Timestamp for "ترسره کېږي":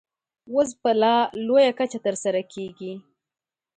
2.05-2.93